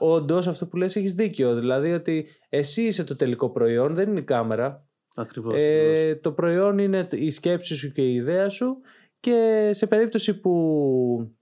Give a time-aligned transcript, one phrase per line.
[0.00, 1.54] όντως αυτό που λες έχεις δίκιο.
[1.54, 4.84] Δηλαδή ότι εσύ είσαι το τελικό προϊόν, δεν είναι η κάμερα.
[5.14, 5.54] Ακριβώς.
[5.56, 8.76] Ε, το προϊόν είναι η σκέψη σου και η ιδέα σου
[9.20, 11.36] και σε περίπτωση που,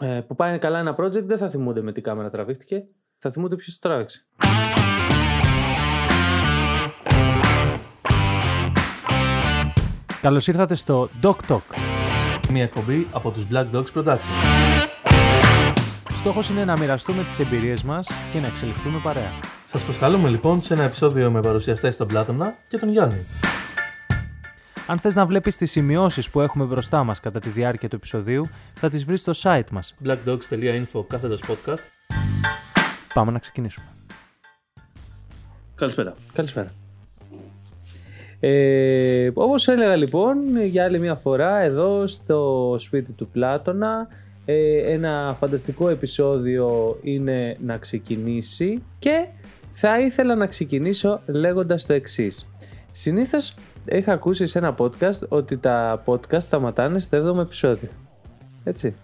[0.00, 2.84] ε, που πάει καλά ένα project δεν θα θυμούνται με τι κάμερα τραβήχτηκε,
[3.18, 4.26] θα θυμούνται ποιος το τράβηξε.
[10.20, 11.60] Καλώς ήρθατε στο Doc Talk.
[12.50, 14.79] Μια εκπομπή από τους Black Dogs Production.
[16.20, 19.30] Στόχος είναι να μοιραστούμε τις εμπειρίες μας και να εξελιχθούμε παρέα.
[19.66, 23.26] Σας προσκαλούμε λοιπόν σε ένα επεισόδιο με παρουσιαστές τον Πλάτωνα και τον Γιάννη.
[24.86, 28.48] Αν θες να βλέπεις τις σημειώσεις που έχουμε μπροστά μας κατά τη διάρκεια του επεισοδίου,
[28.74, 29.94] θα τις βρεις στο site μας.
[30.04, 31.78] blackdogs.info κάθετος podcast.
[33.14, 33.86] Πάμε να ξεκινήσουμε.
[35.74, 36.14] Καλησπέρα.
[36.32, 36.72] Καλησπέρα.
[38.40, 44.08] Ε, όπως έλεγα λοιπόν για άλλη μια φορά εδώ στο σπίτι του Πλάτωνα
[44.50, 49.26] ε, ένα φανταστικό επεισόδιο είναι να ξεκινήσει και
[49.70, 52.48] θα ήθελα να ξεκινήσω λέγοντας το εξής.
[52.90, 57.88] Συνήθως είχα ακούσει σε ένα podcast ότι τα podcast σταματάνε στο 7ο επεισόδιο.
[58.64, 58.94] Έτσι.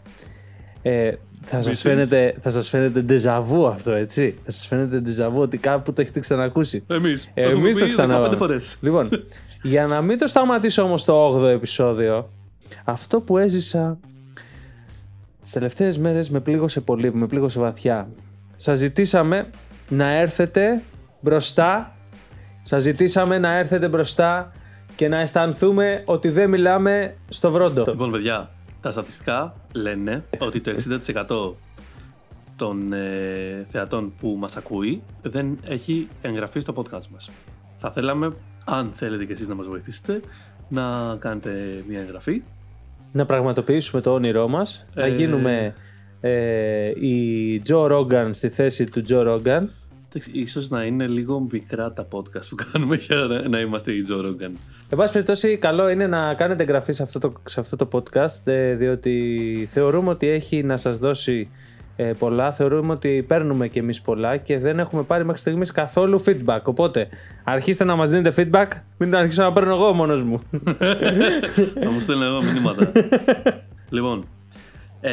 [0.83, 1.13] Ε,
[1.43, 1.83] θα σας, Μισείς.
[1.83, 4.35] φαίνεται, θα σας φαίνεται déjà vu αυτό, έτσι.
[4.43, 6.85] Θα σας φαίνεται déjà vu ότι κάπου το έχετε ξανακούσει.
[6.87, 7.31] Εμείς.
[7.35, 8.35] Ε, εμείς το ξαναβάμε.
[8.35, 8.77] 15 φορές.
[8.81, 9.09] Λοιπόν,
[9.63, 12.31] για να μην το σταματήσω όμως το 8ο επεισόδιο,
[12.85, 13.99] αυτό που έζησα
[15.47, 18.09] τις τελευταίες μέρες με πλήγωσε πολύ, με πλήγωσε βαθιά.
[18.57, 19.51] Σας ζητήσαμε
[19.89, 20.83] να έρθετε
[21.21, 21.93] μπροστά,
[22.63, 24.53] σας ζητήσαμε να έρθετε μπροστά
[24.97, 27.85] και να αισθανθούμε ότι δεν μιλάμε στο βρόντο.
[27.87, 31.55] Λοιπόν, παιδιά, τα στατιστικά λένε ότι το 60%
[32.57, 37.31] των ε, θεατών που μας ακούει δεν έχει εγγραφεί στο podcast μας.
[37.79, 38.33] Θα θέλαμε,
[38.65, 40.21] αν θέλετε και εσείς να μας βοηθήσετε,
[40.69, 42.43] να κάνετε μια εγγραφή.
[43.17, 45.09] Να πραγματοποιήσουμε το όνειρό μας, να Ε.
[45.09, 45.75] γίνουμε
[46.21, 49.71] ε, η Τζο Ρόγκαν στη θέση του Τζο Ρόγκαν.
[50.09, 54.07] Εντάξει, Ίσως να είναι λίγο μικρά τα podcast που κάνουμε για να, να είμαστε η
[54.11, 54.51] Joe Rogan.
[54.89, 58.41] Εν πάση περιπτώσει, καλό είναι να κάνετε εγγραφή σε αυτό το, σε αυτό το podcast,
[58.47, 61.49] ε, διότι θεωρούμε ότι έχει να σας δώσει
[61.97, 66.23] ε, πολλά, θεωρούμε ότι παίρνουμε κι εμείς πολλά και δεν έχουμε πάρει μέχρι στιγμής καθόλου
[66.27, 66.61] feedback.
[66.63, 67.09] Οπότε,
[67.45, 68.67] αρχίστε να μας δίνετε feedback,
[68.99, 70.41] μην το αρχίσω να παίρνω εγώ μόνος μου.
[71.83, 72.93] Θα μου στέλνω εγώ μηνύματα.
[73.97, 74.25] λοιπόν,
[75.01, 75.13] ε,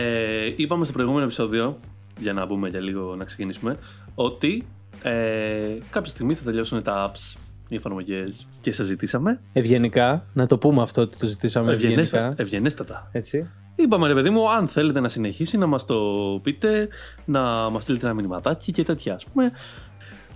[0.56, 1.80] είπαμε στο προηγούμενο επεισόδιο,
[2.20, 3.78] για να πούμε για λίγο να ξεκινήσουμε,
[4.16, 4.66] ότι
[5.04, 9.40] ε, κάποια στιγμή θα τελειώσουν τα apps, οι εφαρμογές και σας ζητήσαμε.
[9.54, 12.42] Ευγενικά, να το πούμε αυτό ότι το ζητήσαμε Ευγενέστα, ευγενικά.
[12.42, 13.10] ευγενέστατα.
[13.12, 13.48] Έτσι.
[13.76, 15.96] Είπαμε ρε παιδί μου, αν θέλετε να συνεχίσει να μας το
[16.44, 16.88] πείτε,
[17.26, 19.52] να μας στείλετε ένα μηνυματάκι και τέτοια ας πούμε.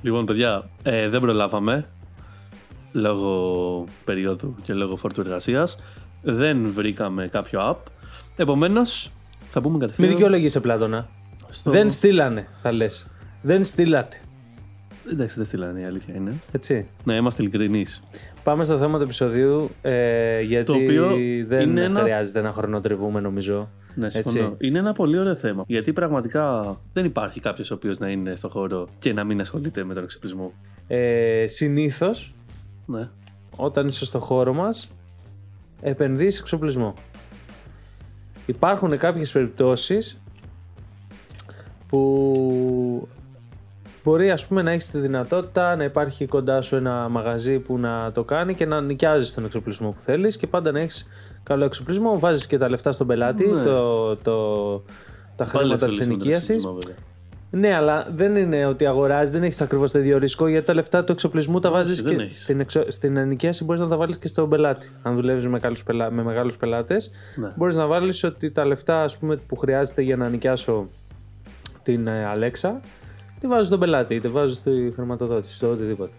[0.01, 1.87] Λοιπόν παιδιά, ε, δεν προλάβαμε
[2.91, 5.77] λόγω περίοδου και λόγω φόρτου εργασίας.
[6.21, 7.91] Δεν βρήκαμε κάποιο app.
[8.35, 9.11] Επομένως,
[9.49, 11.07] θα πούμε Μην κατευθείαν δικαιολογείσαι, Πλάτωνα.
[11.49, 11.71] στο...
[11.71, 13.11] Δεν στείλανε, θα λες.
[13.41, 14.21] Δεν στείλατε.
[15.11, 16.33] Εντάξει, δεν στείλανε η αλήθεια είναι.
[16.51, 16.87] Έτσι.
[17.03, 18.03] Να είμαστε ειλικρινείς.
[18.47, 21.07] Πάμε στο θέμα του επεισοδίου, ε, γιατί Το οποίο
[21.47, 23.69] δεν είναι ένα- χρειάζεται να χρονοτριβούμε νομίζω.
[23.95, 24.45] Ναι, συμφωνώ.
[24.45, 24.55] Έτσι.
[24.67, 25.63] Είναι ένα πολύ ωραίο θέμα.
[25.67, 29.83] Γιατί πραγματικά δεν υπάρχει κάποιος ο οποίος να είναι στο χώρο και να μην ασχολείται
[29.83, 30.53] με τον εξοπλισμό.
[30.87, 32.33] Ε, συνήθως,
[32.85, 33.09] Ναι.
[33.55, 34.91] όταν είσαι στο χώρο μας,
[35.81, 36.93] επενδύεις σε εξοπλισμό.
[38.45, 40.21] Υπάρχουν κάποιες περιπτώσεις
[41.87, 41.99] που
[44.07, 48.11] μπορεί ας πούμε να έχεις τη δυνατότητα να υπάρχει κοντά σου ένα μαγαζί που να
[48.11, 51.07] το κάνει και να νοικιάζεις τον εξοπλισμό που θέλεις και πάντα να έχεις
[51.43, 53.63] καλό εξοπλισμό, βάζεις και τα λεφτά στον πελάτη, Ναι.
[53.63, 54.33] το, το,
[55.35, 56.49] τα Πάλι χρήματα της ασχολείσαι με τον ενοικίασης.
[56.49, 56.95] εξοπλισμό, βέβαια.
[57.51, 61.03] Ναι, αλλά δεν είναι ότι αγοράζεις, δεν έχεις ακριβώς το ίδιο ρίσκο γιατί τα λεφτά
[61.03, 62.41] του εξοπλισμού τα βάζεις δεν και έχεις.
[62.43, 62.83] στην, εξο...
[62.87, 64.89] στην ενοικίαση μπορείς να τα βάλεις και στον πελάτη.
[65.03, 66.11] Αν δουλεύεις με, καλούς πελα...
[66.11, 67.51] με μεγάλους πελάτες, Ναι.
[67.55, 70.87] μπορείς να βάλεις ότι τα λεφτά ας πούμε, που χρειάζεται για να νοικιάσω
[71.83, 72.79] την ε, Αλέξα,
[73.39, 76.11] τη βάζω στον πελάτη, είτε βάζω στη χρηματοδότηση, στο οτιδήποτε.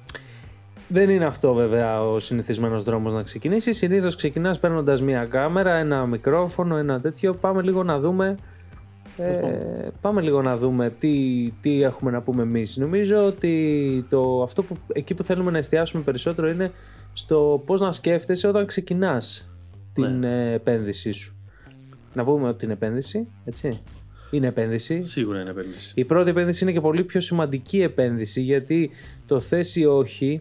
[0.88, 3.72] Δεν είναι αυτό βέβαια ο συνηθισμένος δρόμος να ξεκινήσει.
[3.72, 7.34] Συνήθως ξεκινάς παίρνοντας μία κάμερα, ένα μικρόφωνο, ένα τέτοιο.
[7.34, 8.36] Πάμε λίγο να δούμε
[9.18, 12.76] ε, πάμε λίγο να δούμε τι, τι έχουμε να πούμε εμείς.
[12.76, 16.72] Νομίζω ότι το, αυτό που, εκεί που θέλουμε να εστιάσουμε περισσότερο είναι
[17.12, 19.50] στο πώς να σκέφτεσαι όταν ξεκινάς
[19.92, 21.36] την ε, επένδυσή σου.
[22.14, 23.82] Να πούμε ότι είναι επένδυση, έτσι.
[24.30, 25.04] Είναι επένδυση.
[25.04, 25.92] Σίγουρα είναι επένδυση.
[25.94, 28.90] Η πρώτη επένδυση είναι και πολύ πιο σημαντική επένδυση γιατί
[29.26, 30.40] το θες ή όχι,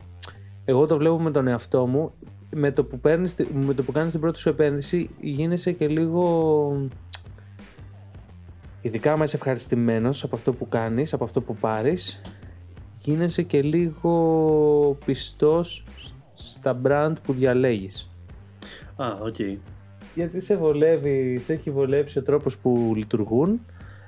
[0.65, 2.13] εγώ το βλέπω με τον εαυτό μου,
[2.49, 5.87] με το που, παίρνεις, τη- με το που κάνεις την πρώτη σου επένδυση γίνεσαι και
[5.87, 6.89] λίγο...
[8.81, 12.21] Ειδικά άμα είσαι ευχαριστημένος από αυτό που κάνεις, από αυτό που πάρεις,
[13.03, 15.83] γίνεσαι και λίγο πιστός
[16.33, 18.09] στα brand που διαλέγεις.
[18.95, 19.35] Α, οκ.
[20.15, 23.59] Γιατί σε βολεύει, σε έχει βολέψει ο τρόπος που λειτουργούν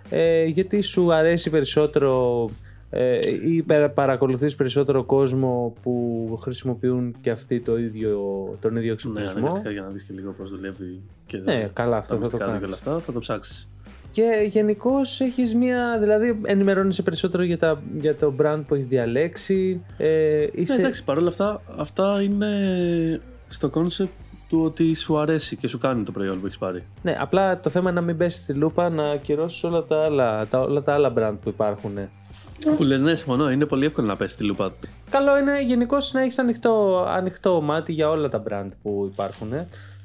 [0.10, 2.50] ε, γιατί σου αρέσει περισσότερο
[2.90, 8.20] ε, ή περα- παρακολουθείς περισσότερο κόσμο που χρησιμοποιούν και αυτοί το ίδιο,
[8.62, 11.02] τον ίδιο Ναι, εξοπλισμό; αναγκαστικά για να δεις και λίγο πώς δουλεύει.
[11.26, 12.66] Και Ναι, καλά, αυτό τα θα το μυστικά του και κάνεις.
[12.66, 13.70] όλα αυτά, θα το ψάξεις.
[14.12, 15.98] Και γενικώς έχεις μία.
[16.00, 19.82] Δηλαδή, ενημερώνεσαι περισσότερο για, τα, για το brand που έχεις διαλέξει.
[19.98, 20.74] Ε, είσαι...
[20.74, 22.50] Ναι, εντάξει, παρόλα αυτά, αυτά είναι
[23.48, 24.12] στο concept
[24.50, 26.84] του ότι σου αρέσει και σου κάνει το προϊόν που έχεις πάρει.
[27.02, 30.48] Ναι, απλά το θέμα είναι να μην πέσει στη λούπα να ακυρώσεις όλα τα άλλα,
[30.48, 31.98] τα, όλα τα άλλα brand που υπάρχουν.
[32.78, 34.72] Που λες, ναι, συμφωνώ, είναι πολύ εύκολο να πέσει τη λούπα.
[35.10, 39.50] Καλό είναι γενικώ να έχεις ανοιχτό, ανοιχτό μάτι για όλα τα brand που υπάρχουν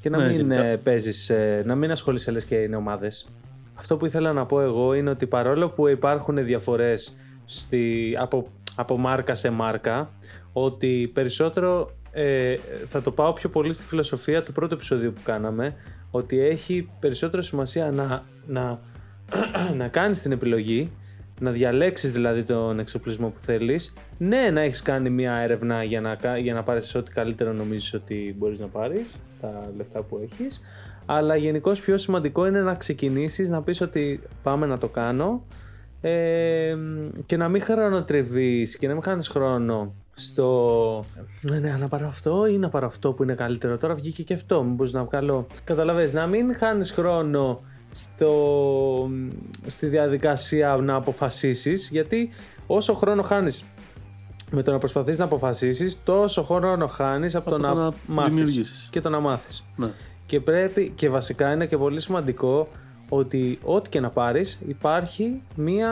[0.00, 0.62] και να Ναι, μην γενικά.
[0.64, 3.28] ε, παίζεις, ε, να μην ασχολείσαι λες και είναι ομάδες.
[3.74, 7.14] Αυτό που ήθελα να πω εγώ είναι ότι παρόλο που υπάρχουν διαφορές
[7.44, 8.46] στη, από,
[8.76, 10.10] από μάρκα σε μάρκα,
[10.52, 12.56] ότι περισσότερο ε,
[12.86, 15.74] θα το πάω πιο πολύ στη φιλοσοφία του πρώτου επεισοδίου που κάναμε,
[16.10, 18.80] ότι έχει περισσότερο σημασία να, να,
[19.80, 20.90] να κάνεις την επιλογή,
[21.40, 23.92] να διαλέξεις δηλαδή τον εξοπλισμό που θέλεις.
[24.18, 27.94] Ναι, να έχεις κάνει μια έρευνα για να, κα- για να πάρεις ό,τι καλύτερο νομίζεις
[27.94, 30.60] ότι μπορείς να πάρεις στα λεφτά που έχεις.
[31.06, 35.44] Αλλά γενικώ πιο σημαντικό είναι να ξεκινήσεις, να πεις ότι πάμε να το κάνω
[36.00, 36.76] ε,
[37.26, 41.04] και να μην χρονοτριβείς και να μην χάνεις χρόνο στο
[41.40, 43.78] ναι, ναι, να πάρω αυτό ή να πάρω αυτό που είναι καλύτερο.
[43.78, 45.46] Τώρα βγήκε και αυτό, μήπως να βγάλω...
[45.64, 47.60] Καταλαβες, να μην χάνεις χρόνο
[47.94, 49.10] στο,
[49.66, 52.30] στη διαδικασία να αποφασίσεις γιατί
[52.66, 53.64] όσο χρόνο χάνεις
[54.50, 57.92] με το να προσπαθείς να αποφασίσεις τόσο χρόνο χάνεις από, Από το, το να, να
[58.06, 58.88] μάθεις δημιουργήσεις.
[58.90, 59.64] και το να μάθεις.
[59.76, 59.90] Ναι.
[60.26, 62.68] Και πρέπει, και βασικά είναι και πολύ σημαντικό
[63.08, 65.90] ότι ό,τι και να πάρεις υπάρχει μία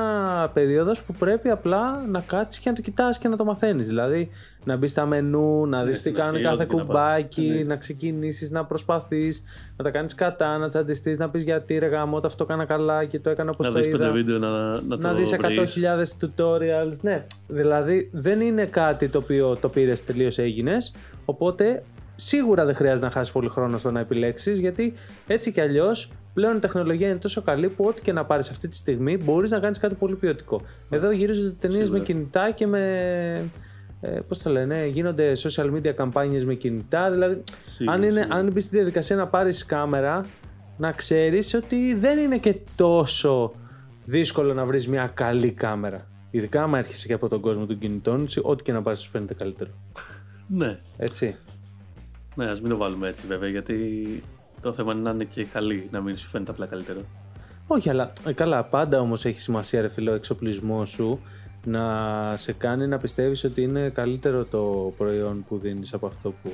[0.54, 3.88] περίοδος που πρέπει απλά να κάτσεις και να το κοιτάς και να το μαθαίνεις.
[3.88, 4.30] Δηλαδή
[4.64, 7.46] να μπεις στα μενού, να δεις τι στην κάνει αρχή, κάθε ό,τι και να κουμπάκι,
[7.46, 7.62] πάρεις.
[7.62, 7.64] Ναι.
[7.68, 9.42] να ξεκινήσεις, να προσπαθείς,
[9.76, 13.18] να τα κάνεις κατά, να τσαντιστείς, να πεις γιατί ρε γάμο, αυτό έκανα καλά και
[13.18, 13.98] το έκανα όπως Να το δεις είδα.
[13.98, 16.16] πέντε βίντεο να, να, Να το δεις 100.000 βρεις.
[16.20, 17.24] tutorials, ναι.
[17.48, 20.94] Δηλαδή δεν είναι κάτι το οποίο το πήρες τελείως έγινες,
[21.24, 21.82] οπότε
[22.16, 24.94] σίγουρα δεν χρειάζεται να χάσεις πολύ χρόνο στο να επιλέξεις, γιατί
[25.26, 28.68] έτσι κι αλλιώς πλέον η τεχνολογία είναι τόσο καλή που ό,τι και να πάρεις αυτή
[28.68, 30.62] τη στιγμή μπορείς να κάνεις κάτι πολύ ποιοτικό.
[30.90, 32.02] Εδώ γυρίζονται ταινίες με Σίγουρα.
[32.04, 33.50] κινητά και με...
[34.00, 38.34] Ε, πώς το λένε, γίνονται social media καμπάνιες με κινητά, δηλαδή Σίγουρα, αν, είναι, σίγουρα.
[38.36, 40.24] αν μπεις στη διαδικασία να πάρεις κάμερα,
[40.76, 43.52] να ξέρεις ότι δεν είναι και τόσο
[44.04, 46.06] δύσκολο να βρεις μια καλή κάμερα.
[46.30, 49.34] Ειδικά άμα έρχεσαι και από τον κόσμο των κινητών, ό,τι και να πάρεις σου φαίνεται
[49.34, 49.70] καλύτερο.
[50.46, 51.36] Ναι, Έτσι.
[52.34, 53.76] ναι, ας μην το βάλουμε έτσι βέβαια, γιατί
[54.62, 57.00] το θέμα είναι να είναι και καλή, να μην σου φαίνεται απλά καλύτερο.
[57.66, 61.20] Όχι, αλλά ε, καλά, πάντα όμως έχει σημασία ρε φίλε ο εξοπλισμός σου
[61.64, 61.82] να
[62.36, 66.50] σε κάνει να πιστεύεις ότι είναι καλύτερο το προϊόν που δίνεις από αυτό που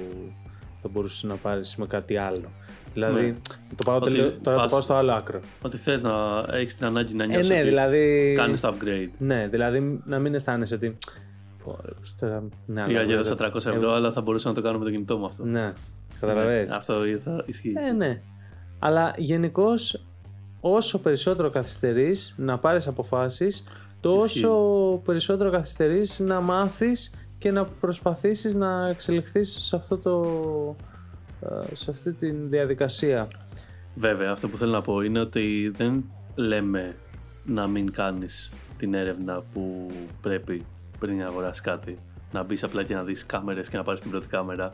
[0.83, 2.49] θα μπορούσες να πάρεις με κάτι άλλο.
[2.95, 3.35] Δηλαδή, Ναι.
[3.77, 5.41] το πάω Ότι τελείω- τώρα το πας- πάω στο άλλο άκρο.
[5.63, 6.13] Ότι θες να
[6.53, 7.49] έχεις την ανάγκη να Ε, νιώσεις.
[7.49, 8.35] ναι, ότι δηλαδή.
[8.37, 9.11] Κάνεις το upgrade.
[9.19, 10.97] Ναι, δηλαδή να μην αισθάνεσαι ότι.
[11.65, 14.49] Πω, ρε, πώς τώρα- Ναι, Πήγα αλλά και βέβαια- έδωσα 300 ευρώ, αλλά θα μπορούσα
[14.49, 15.45] να το κάνω με το κινητό μου αυτό.
[15.45, 15.73] Ναι,
[16.21, 16.71] καταλαβες.
[16.71, 16.95] Ναι, Αυτό
[17.25, 17.73] θα ισχύει.
[17.89, 18.21] Ε, ναι.
[18.79, 20.05] Αλλά γενικώς
[20.61, 23.65] όσο περισσότερο καθυστερείς να πάρεις αποφάσεις,
[24.01, 24.51] τόσο
[25.05, 30.23] περισσότερο καθυστερείς να μάθεις και να προσπαθήσεις να εξελιχθείς σε, αυτό το,
[31.41, 33.29] ε, σε αυτή τη διαδικασία.
[33.95, 36.05] Βέβαια, αυτό που θέλω να πω είναι ότι δεν
[36.35, 36.97] λέμε
[37.45, 39.87] να μην κάνεις την έρευνα που
[40.21, 40.65] πρέπει
[40.99, 41.99] πριν να αγοράσεις κάτι.
[42.33, 44.73] Να μπεις απλά και να δεις κάμερες και να πάρεις την πρώτη κάμερα.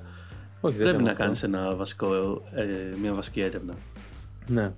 [0.65, 1.23] Όχι, δεν πρέπει λέμε να αυτό.
[1.23, 2.15] κάνεις ένα βασικό,
[2.55, 3.75] ε, μια βασική έρευνα.
[4.51, 4.73] Ναι.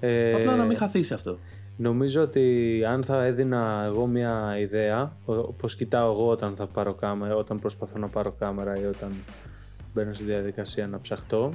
[0.00, 1.38] Ε, Απλά να μην χαθείς αυτό.
[1.76, 7.36] Νομίζω ότι αν θα έδινα εγώ μια ιδέα, όπω κοιτάω εγώ όταν θα πάρω κάμερα,
[7.36, 9.12] όταν προσπαθώ να πάρω κάμερα ή όταν
[9.94, 11.50] μπαίνω στη διαδικασία να ψαχτώ,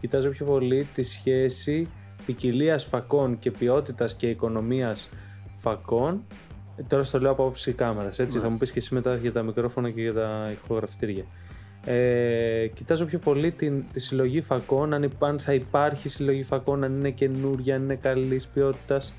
[0.00, 1.88] κοιτάζω πιο πολύ τη σχέση
[2.26, 5.08] ποικιλίας φακών και ποιότητας και οικονομίας
[5.60, 6.22] φακών.
[6.76, 8.36] Ε, Τώρα στο λέω από άποψη κάμερας, έτσι.
[8.36, 8.42] Ναι.
[8.42, 11.24] Θα μου πεις και εσύ μετά για τα μικρόφωνα και για τα ηχογραφητήρια.
[11.86, 16.84] Ε, κοιτάζω πιο πολύ την, τη συλλογή φακών, αν, υπά- αν θα υπάρχει συλλογή φακών,
[16.84, 19.14] αν είναι καινούρια, αν είναι καλής ποιότητας.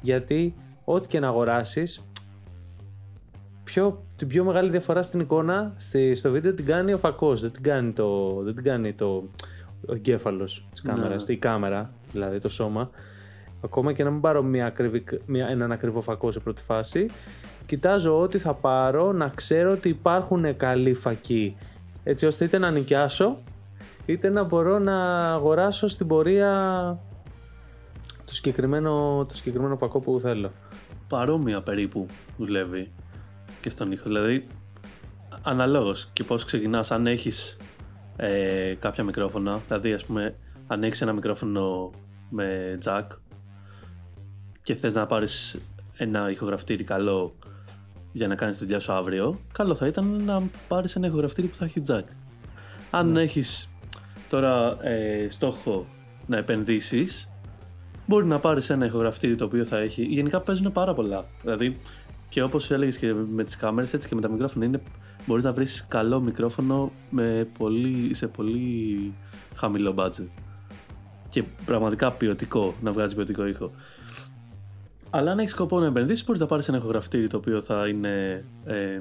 [0.00, 0.54] Γιατί
[0.84, 2.06] ό,τι και να αγοράσεις,
[3.64, 7.52] πιο, την πιο μεγάλη διαφορά στην εικόνα στη, στο βίντεο την κάνει ο φακός, δεν
[7.52, 9.28] την κάνει το, δεν την κάνει το
[9.88, 10.92] ο εγκέφαλος της Ναι.
[10.92, 12.90] κάμερας, η κάμερα, δηλαδή το σώμα.
[13.64, 17.06] Ακόμα και να μην πάρω μια ακριβή, μια, έναν ακριβό φακό σε πρώτη φάση,
[17.66, 21.56] κοιτάζω ό,τι θα πάρω να ξέρω ότι υπάρχουν καλοί φακοί.
[22.04, 23.38] Έτσι ώστε είτε να νοικιάσω,
[24.06, 26.52] είτε να μπορώ να αγοράσω στην πορεία
[28.24, 30.52] το συγκεκριμένο, το συγκεκριμένο φακό που θέλω.
[31.08, 32.06] Παρόμοια περίπου
[32.36, 32.92] δουλεύει
[33.60, 34.02] και στον ήχο.
[34.04, 34.46] Δηλαδή,
[35.42, 36.90] αναλόγως και πώς ξεκινάς.
[36.90, 37.56] Αν έχεις
[38.16, 40.34] ε, κάποια μικρόφωνα, δηλαδή ας πούμε
[40.66, 41.90] αν έχεις ένα μικρόφωνο
[42.28, 43.06] με jack
[44.62, 45.58] και θες να πάρεις
[45.96, 47.34] ένα ηχογραφτήρι καλό
[48.12, 51.56] για να κάνεις τη δουλειά σου αύριο, καλό θα ήταν να πάρεις ένα ηχογραφτήρι που
[51.56, 52.04] θα έχει jack.
[52.90, 53.70] Αν έχεις
[54.28, 55.86] τώρα ε, στόχο
[56.26, 57.28] να επενδύσεις,
[58.06, 60.02] μπορεί να πάρεις ένα ηχογραφτήρι το οποίο θα έχει...
[60.02, 61.24] Γενικά παίζουν πάρα πολλά.
[61.42, 61.76] Δηλαδή,
[62.28, 64.82] και όπως έλεγες και με τις κάμερες, έτσι και με τα μικρόφωνα, είναι,
[65.26, 69.12] μπορείς να βρεις καλό μικρόφωνο με πολύ, σε πολύ
[69.54, 70.28] χαμηλό budget.
[71.30, 73.70] Και πραγματικά ποιοτικό, να βγάζει ποιοτικό ήχο.
[75.14, 78.44] Αλλά αν έχεις σκοπό να επενδύσεις, μπορείς να πάρεις ένα ηχογραφτήρι το οποίο θα είναι.
[78.64, 79.00] Ε,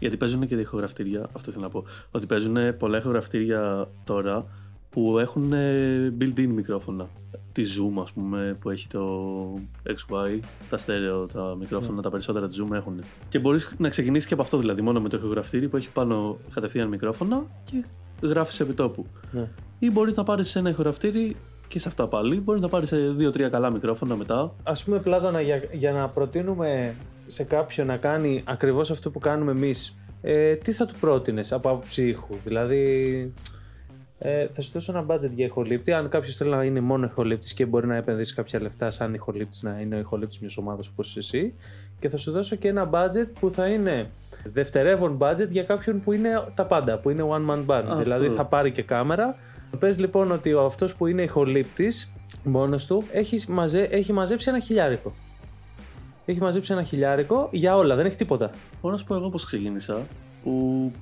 [0.00, 1.84] γιατί παίζουν και τα ηχογραφτήρια, αυτό θέλω να πω.
[2.10, 4.46] Ότι παίζουν πολλά ηχογραφτήρια τώρα
[4.90, 7.08] που έχουν ε, built-in μικρόφωνα.
[7.52, 9.54] Τη Zoom, ας πούμε, που έχει το
[9.86, 10.38] XY,
[10.70, 13.02] τα στέρεο, τα μικρόφωνα, τα περισσότερα της Zoom έχουν.
[13.28, 16.38] Και μπορείς να ξεκινήσεις και από αυτό δηλαδή, μόνο με το ηχογραφτήρι που έχει πάνω
[16.54, 17.84] κατευθείαν μικρόφωνα και
[18.22, 19.06] γράφεις επί τόπου.
[19.32, 19.48] Ναι.
[19.78, 21.36] Ή μπορείς να πάρεις ένα ηχογραφτήρι
[21.68, 22.40] και σε αυτά πάλι.
[22.40, 24.54] Μπορείς να πάρεις δύο-τρία καλά μικρόφωνα μετά.
[24.62, 26.94] Α πούμε, Πλάτωνα, για, για να προτείνουμε
[27.26, 31.68] σε κάποιον να κάνει ακριβώς αυτό που κάνουμε εμείς, ε, τι θα του πρότεινες από
[31.68, 33.32] άποψη ήχου; Δηλαδή,
[34.18, 35.92] ε, θα σου δώσω ένα budget για ηχολήπτη.
[35.92, 39.62] Αν κάποιος θέλει να είναι μόνο ηχολήπτης και μπορεί να επενδύσει κάποια λεφτά, σαν ηχολήπτης,
[39.62, 41.54] να είναι ο ηχολήπτης μιας ομάδας όπως εσύ.
[41.98, 44.10] Και θα σου δώσω και ένα budget που θα είναι
[44.52, 47.82] δευτερεύον budget για κάποιον που είναι τα πάντα, που είναι one man band.
[47.88, 48.02] Αυτό.
[48.02, 49.36] Δηλαδή θα πάρει και κάμερα.
[49.78, 52.12] Πες λοιπόν ότι ο αυτός που είναι ηχολήπτης
[52.44, 55.12] μόνος του έχει, μαζε, έχει μαζέψει ένα χιλιάρικο.
[56.24, 58.50] Έχει μαζέψει ένα χιλιάρικο για όλα, δεν έχει τίποτα.
[58.80, 60.06] Μπορώ να σου πω εγώ πώς ξεκίνησα.
[60.42, 60.92] Που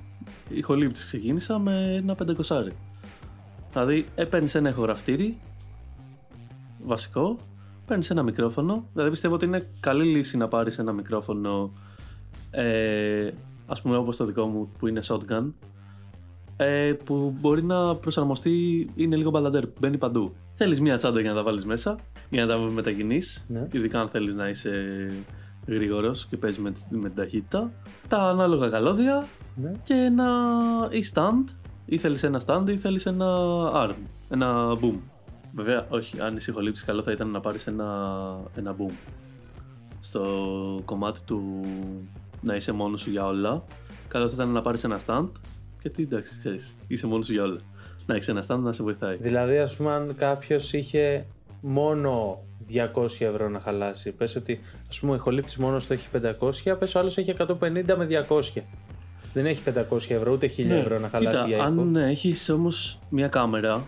[0.49, 2.71] ηχολήπτης ξεκίνησα με ένα πεντακοσάρι.
[3.71, 5.37] Δηλαδή έπαιρνε ένα ηχογραφτήρι
[6.85, 7.37] βασικό,
[7.85, 8.87] παίρνεις ένα μικρόφωνο.
[8.93, 11.71] Δηλαδή πιστεύω ότι είναι καλή λύση να πάρεις ένα μικρόφωνο.
[12.51, 13.31] Ε,
[13.65, 15.51] Α πούμε όπως το δικό μου που είναι shotgun.
[16.57, 20.35] Ε, που μπορεί να προσαρμοστεί, είναι λίγο μπαλαντέρ, μπαίνει παντού.
[20.53, 21.95] Θέλεις μία τσάντα για να τα βάλεις μέσα,
[22.29, 23.43] για να τα μετακινήσει.
[23.47, 23.67] Ναι.
[23.71, 24.71] Ειδικά αν θέλεις να είσαι
[25.67, 27.71] γρήγορος και παίζεις με, με την ταχύτητα.
[28.07, 29.71] Τα ανάλογα καλώδια Ναι.
[29.83, 30.27] και ένα
[30.91, 31.43] ή stand,
[31.85, 33.27] ή θέλεις ένα stand ή θέλεις ένα
[33.73, 33.95] arm,
[34.29, 34.95] ένα boom.
[35.55, 37.85] Βέβαια, όχι, αν είσαι ηχολήπτης καλό θα ήταν να πάρεις ένα,
[38.55, 38.91] ένα boom.
[39.99, 40.23] Στο
[40.85, 41.59] κομμάτι του
[42.41, 43.63] να είσαι μόνος σου για όλα,
[44.07, 45.27] καλό θα ήταν να πάρεις ένα stand,
[45.81, 47.59] γιατί εντάξει, ξέρεις, είσαι μόνος σου για όλα.
[48.05, 49.15] Να έχεις ένα stand να σε βοηθάει.
[49.15, 51.25] Δηλαδή, ας πούμε, αν κάποιος είχε
[51.61, 52.39] μόνο
[52.95, 56.95] 200 ευρώ να χαλάσει, πες ότι ας πούμε ο ηχολήπτης μόνος του έχει 500, πες
[56.95, 58.63] ο άλλος έχει 150 με 200.
[59.33, 61.43] Δεν έχει 500 ευρώ ούτε 1000 ευρώ να χαλάσει Ναι.
[61.43, 61.65] Κοίτα, για ήχο.
[61.81, 63.85] αν έχεις όμως μια κάμερα,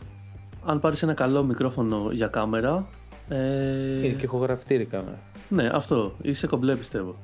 [0.65, 2.88] αν πάρεις ένα καλό μικρόφωνο για κάμερα,
[3.29, 5.19] ε, Είναι και ηχογραφτήρι κάμερα.
[5.50, 7.15] ναι, αυτό, είσαι κομπλέ πιστεύω.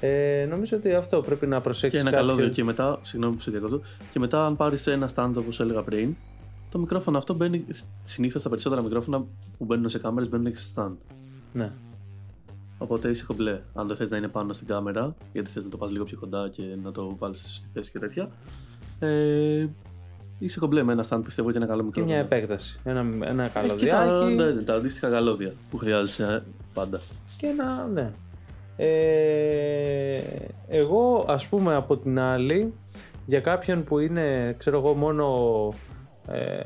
[0.00, 2.34] Ε, νομίζω ότι αυτό πρέπει να προσέξεις Και ένα κάποιος.
[2.34, 3.80] καλώδιο και μετά, συγγνώμη που σε διακόπτω,
[4.12, 6.14] και μετά αν πάρεις ένα stand όπως έλεγα πριν,
[6.70, 7.64] το μικρόφωνο αυτό μπαίνει,
[8.04, 9.18] συνήθως τα περισσότερα μικρόφωνα
[9.58, 10.92] που μπαίνουν σε κάμερες μπαίνουν και σε stand.
[11.52, 11.72] Ναι.
[12.78, 13.60] Οπότε είσαι κομπλέ.
[13.74, 16.18] Αν το θες να είναι πάνω στην κάμερα, γιατί θες να το πας λίγο πιο
[16.18, 18.28] κοντά και να το βάλεις στη σωστή θέση και τέτοια,
[18.98, 19.66] ε,
[20.38, 22.14] είσαι κομπλέ με ένα stand πιστεύω και ένα καλό Και μικρόφωνο.
[22.14, 22.80] μια επέκταση.
[22.84, 27.00] Ένα, ένα Έχει και τα, καλωδιάκι ναι, τα αντίστοιχα καλώδια που χρειάζεσαι πάντα.
[27.36, 27.88] και ένα.
[27.92, 28.12] Ναι.
[28.76, 30.20] Ε,
[30.68, 32.74] εγώ ας πούμε από την άλλη
[33.26, 35.28] για κάποιον που είναι ξέρω εγώ μόνο
[36.28, 36.60] ε,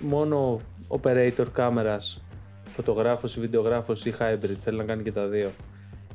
[0.00, 2.24] μόνο operator κάμερας
[2.64, 5.50] φωτογράφος ή βιντεογράφος ή hybrid θέλει να κάνει και τα δύο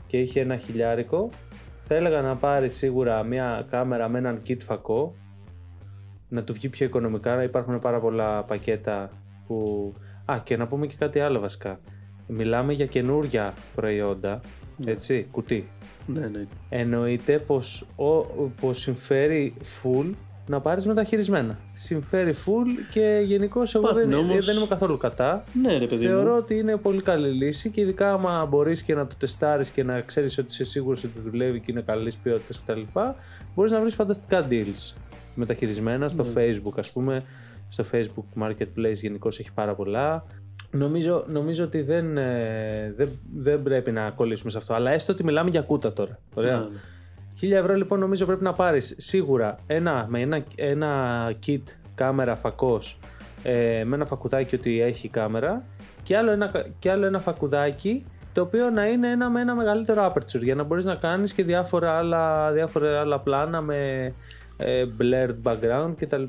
[0.07, 1.29] και είχε ένα χιλιάρικο
[1.81, 5.15] θα έλεγα να πάρει σίγουρα μια κάμερα με έναν kit φακό
[6.29, 9.09] να του βγει πιο οικονομικά υπάρχουν πάρα πολλά πακέτα
[9.47, 9.93] που
[10.25, 11.79] α και να πούμε και κάτι άλλο βασικά.
[12.27, 14.39] Μιλάμε για καινούρια προϊόντα
[14.85, 15.67] έτσι κουτί
[16.07, 16.45] Ναι, ναι.
[16.69, 18.21] εννοείται πως, ο,
[18.61, 20.05] πως συμφέρει full
[20.47, 21.57] να πάρεις μεταχειρισμένα.
[21.73, 25.43] Συμφέρει full και γενικώ εγώ δεν, Υπάρχουν όμως- δεν είμαι καθόλου κατά.
[25.61, 26.37] Ναι, ρε παιδί Θεωρώ μου.
[26.37, 30.01] ότι είναι πολύ καλή λύση και ειδικά άμα μπορείς και να το τεστάρεις και να
[30.01, 32.81] ξέρεις ότι είσαι σίγουρος ότι δουλεύει και είναι καλής ποιότητας κτλ.
[33.55, 34.93] Μπορείς να βρεις φανταστικά deals
[35.35, 36.29] μεταχειρισμένα στο Ναι.
[36.35, 37.23] facebook ας πούμε.
[37.69, 40.25] Στο facebook marketplace γενικώς έχει πάρα πολλά.
[40.71, 44.73] Νομίζω, νομίζω ότι δεν, ε, δεν, δεν πρέπει να κολλήσουμε σε αυτό.
[44.73, 46.19] Αλλά έστω ότι μιλάμε για κούτα τώρα.
[46.33, 46.57] Ωραία.
[46.57, 46.79] Ναι, ναι.
[47.41, 51.63] 1000 ευρώ λοιπόν νομίζω πρέπει να πάρεις σίγουρα ένα, με ένα, ένα kit
[51.95, 52.99] κάμερα φακός
[53.43, 55.63] ε, με ένα φακουδάκι ότι έχει κάμερα
[56.03, 60.13] και άλλο, ένα, και άλλο ένα φακουδάκι το οποίο να είναι ένα με ένα μεγαλύτερο
[60.13, 64.13] aperture για να μπορείς να κάνεις και διάφορα άλλα, διάφορα άλλα πλάνα με
[64.57, 66.23] ε, blurred background κτλ.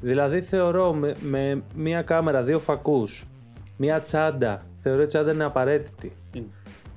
[0.00, 3.26] Δηλαδή θεωρώ με, με μία κάμερα, δύο φακούς,
[3.76, 6.12] μία τσάντα, θεωρώ η τσάντα είναι απαραίτητη.
[6.32, 6.46] Είναι.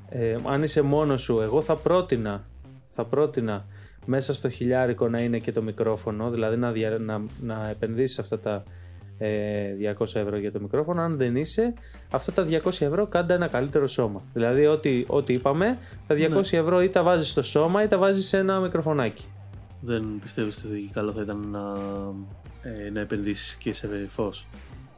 [0.09, 2.43] Ε, αν είσαι μόνος σου, εγώ θα πρότεινα,
[2.89, 3.65] θα πρότεινα
[4.05, 8.39] μέσα στο χιλιάρικο να είναι και το μικρόφωνο, δηλαδή να, δια, να, να επενδύσεις αυτά
[8.39, 8.63] τα
[9.17, 11.01] ε, 200 ευρώ για το μικρόφωνο.
[11.01, 11.73] Αν δεν είσαι,
[12.11, 14.21] αυτά τα 200 ευρώ κάντε ένα καλύτερο σώμα.
[14.33, 16.19] Δηλαδή, ό,τι, ό,τι είπαμε, τα 200
[16.51, 16.59] Ναι.
[16.59, 19.25] ευρώ ή τα βάζεις στο σώμα ή τα βάζεις σε ένα μικροφωνάκι.
[19.81, 21.73] Δεν πιστεύεις ότι καλό θα ήταν να,
[22.69, 24.47] ε, να επενδύσεις και σε φως;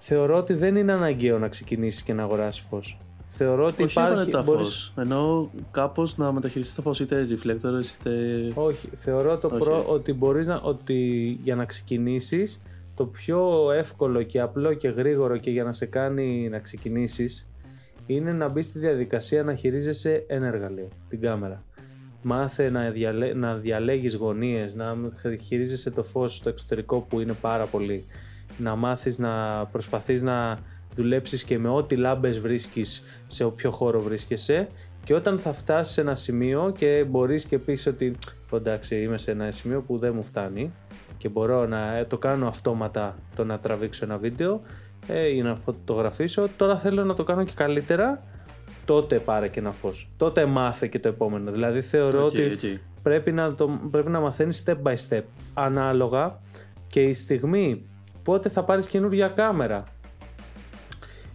[0.03, 2.97] Θεωρώ ότι δεν είναι αναγκαίο να ξεκινήσεις και να αγοράσεις φως.
[3.27, 4.11] Θεωρώ ότι Όχι υπάρχει.
[4.11, 4.93] απαραίτητα μπορείς- φως.
[4.97, 8.11] Ενώ κάπως να μεταχειριστείς το φως είτε reflectors είτε...
[8.55, 9.57] Όχι, θεωρώ το Όχι.
[9.63, 10.95] προ, ότι μπορείς να, ότι
[11.43, 12.61] για να ξεκινήσεις
[12.95, 17.49] το πιο εύκολο και απλό και γρήγορο και για να σε κάνει να ξεκινήσεις
[18.05, 21.63] είναι να μπεις στη διαδικασία να χειρίζεσαι ένα εργαλείο, την κάμερα.
[22.21, 24.95] Μάθε να, διαλέ, να διαλέγεις γωνίες, να
[25.41, 28.05] χειρίζεσαι το φως στο εξωτερικό που είναι πάρα πολύ.
[28.61, 30.57] Να μάθεις να προσπαθείς να
[30.95, 34.67] δουλέψεις και με ό,τι λάμπες βρίσκεις σε όποιο χώρο βρίσκεσαι
[35.03, 38.17] και όταν θα φτάσεις σε ένα σημείο και μπορείς και πεις ότι
[38.49, 40.71] «Ω, εντάξει είμαι σε ένα σημείο που δεν μου φτάνει
[41.17, 44.61] και μπορώ να ε, το κάνω αυτόματα το να τραβήξω ένα βίντεο
[45.07, 48.23] ε, ή να φωτογραφίσω, τώρα θέλω να το κάνω και καλύτερα
[48.85, 50.09] τότε πάρε και ένα φως.
[50.17, 51.51] Τότε μάθε και το επόμενο.
[51.51, 52.81] Δηλαδή θεωρώ Οκ, ότι οκ.
[53.01, 55.21] πρέπει να, το, πρέπει να μαθαίνεις step by step
[55.53, 56.39] ανάλογα
[56.87, 57.85] και η στιγμή
[58.23, 59.83] πότε θα πάρεις καινούργια κάμερα;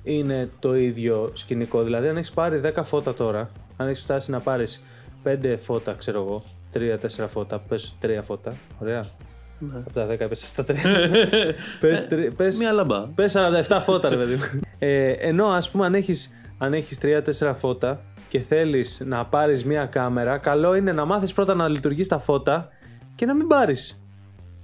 [0.02, 4.40] Είναι το ίδιο σκηνικό δηλαδή αν έχεις πάρει 10 φώτα τώρα αν έχεις φτάσει να
[4.40, 4.82] πάρεις
[5.24, 6.42] 5 φώτα ξέρω εγώ
[7.22, 9.04] 3-4 φώτα πες 3 φώτα ωραία
[9.58, 9.76] Ναι.
[9.78, 10.74] από τα 10 έπεσες στα 3
[11.80, 13.00] πες, τρι- πες, Μια λαμπά.
[13.14, 13.34] Πες
[13.68, 14.60] 47 φώτα, ρε παιδί μου.
[14.78, 19.84] Ε, ενώ ας πούμε, αν έχεις αν έχεις 3-4 φώτα και θέλεις να πάρεις μία
[19.86, 22.68] κάμερα, καλό είναι να μάθεις πρώτα να λειτουργείς τα φώτα
[23.14, 24.05] και να μην πάρεις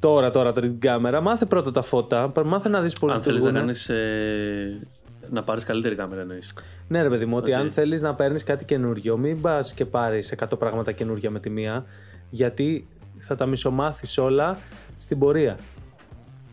[0.02, 1.20] τώρα, τώρα την κάμερα.
[1.20, 3.52] Μάθε πρώτα τα φώτα, μάθε να δεις πώς Αν θέλεις λειτουργούν.
[3.52, 3.88] να κάνεις...
[3.88, 4.86] ε,
[5.30, 6.54] να πάρεις καλύτερη κάμερα εννοείς.
[6.88, 7.58] Ναι, ρε παιδί μου, ότι Οκ.
[7.58, 11.50] αν θέλεις να παίρνεις κάτι καινούριο, μην πας και πάρεις 100 πράγματα καινούργια με τη
[11.50, 11.84] μία,
[12.30, 14.58] γιατί θα τα μισομάθεις όλα
[14.98, 15.56] στην πορεία.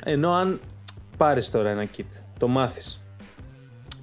[0.04, 0.60] Ενώ αν
[1.18, 3.02] πάρεις τώρα ένα kit, το μάθεις,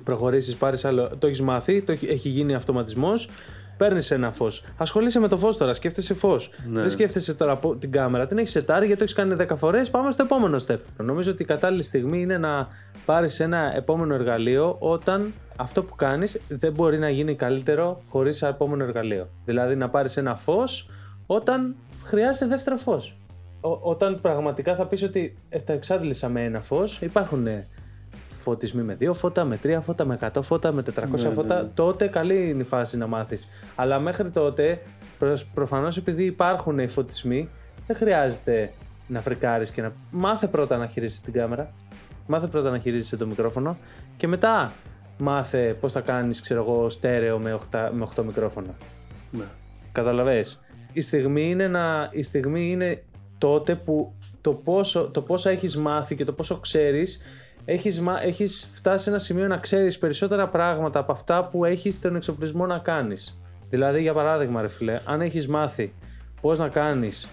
[0.04, 3.28] προχωρήσεις, πάρεις άλλο, το έχεις μάθει, το έχει, έχει γίνει αυτοματισμός,
[3.76, 4.64] παίρνεις ένα φως.
[4.76, 6.50] Ασχολείσαι με το φως τώρα, σκέφτεσαι φως.
[6.70, 6.80] Ναι.
[6.80, 9.90] Δεν σκέφτεσαι τώρα πο- την κάμερα, την έχεις σετάρει γιατί το έχεις κάνει 10 φορές.
[9.90, 10.78] Πάμε στο επόμενο step.
[10.96, 12.68] Νομίζω ότι η κατάλληλη στιγμή είναι να
[13.04, 18.84] πάρεις ένα επόμενο εργαλείο όταν αυτό που κάνεις δεν μπορεί να γίνει καλύτερο χωρίς επόμενο
[18.84, 19.28] εργαλείο.
[19.44, 20.88] Δηλαδή να πάρεις ένα φως
[21.26, 21.74] όταν
[22.04, 23.16] χρειάζεται δεύτερο φως.
[23.82, 27.66] Όταν πραγματικά θα πεις ότι ε, τα εξάντλησα με ένα φως, υπάρχουν ε,
[28.46, 31.62] φωτισμοί με δύο φώτα, με τρία φώτα, με 100 φώτα, με 400 Ναι, ναι, φώτα,
[31.62, 31.68] ναι.
[31.74, 33.48] τότε καλή είναι η φάση να μάθεις.
[33.74, 34.82] Αλλά μέχρι τότε,
[35.18, 37.48] προς, προφανώς επειδή υπάρχουν οι φωτισμοί,
[37.86, 38.72] δεν χρειάζεται
[39.06, 39.92] να φρικάρεις και να...
[40.10, 41.72] Μάθε πρώτα να χειρίζεσαι την κάμερα,
[42.26, 43.76] μάθε πρώτα να χειρίζεσαι το μικρόφωνο
[44.16, 44.72] και μετά
[45.18, 48.74] μάθε πώς θα κάνεις, ξέρω εγώ, στέρεο με 8, με 8 μικρόφωνα.
[49.30, 49.44] Ναι.
[49.92, 50.60] Καταλαβες.
[50.92, 53.02] Η στιγμή είναι, να, η στιγμή είναι
[53.38, 57.20] τότε που το πόσο, το πόσο έχεις μάθει και το πόσο ξέρεις
[57.66, 62.00] έχεις, μα- έχεις φτάσει σε ένα σημείο να ξέρεις περισσότερα πράγματα από αυτά που έχεις
[62.00, 63.40] τον εξοπλισμό να κάνεις.
[63.70, 65.92] Δηλαδή για παράδειγμα ρε φίλε, αν έχεις μάθει
[66.40, 67.28] πώς να κάνεις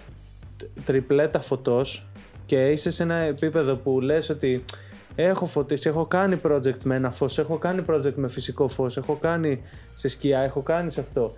[0.58, 2.06] τ- τριπλέτα φωτός
[2.46, 4.64] και είσαι σε ένα επίπεδο που λες ότι
[5.16, 9.16] έχω φωτίσει, έχω κάνει project με ένα φως, έχω κάνει project με φυσικό φως, έχω
[9.16, 9.62] κάνει
[9.94, 11.34] σε σκιά, έχω κάνει σε αυτό.